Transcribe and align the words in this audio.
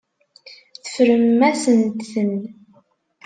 Teffrem-asent-ten. 0.83 2.35